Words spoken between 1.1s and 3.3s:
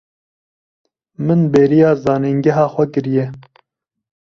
Min bêriya zanîngeha xwe kiriye.